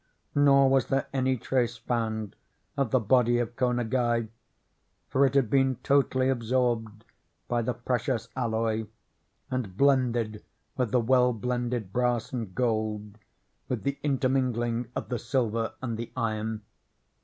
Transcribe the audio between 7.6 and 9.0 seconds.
the precious alloy,